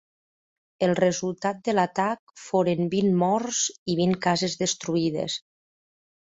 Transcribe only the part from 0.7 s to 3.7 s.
El resultat de l'atac foren vint morts